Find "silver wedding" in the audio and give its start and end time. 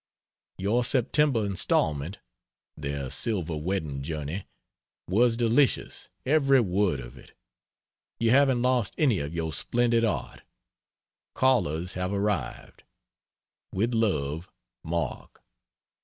3.11-4.01